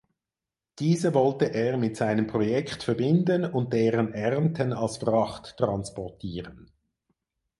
Diese 0.79 1.13
wollte 1.13 1.53
er 1.53 1.77
mit 1.77 1.95
seinem 1.95 2.25
Projekt 2.25 2.81
verbinden 2.81 3.45
und 3.45 3.71
deren 3.71 4.15
Ernten 4.15 4.73
als 4.73 4.97
Fracht 4.97 5.55
transportieren. 5.57 6.71